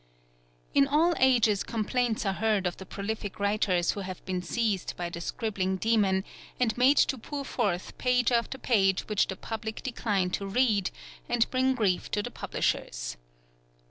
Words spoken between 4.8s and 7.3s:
by the scribbling demon, and made to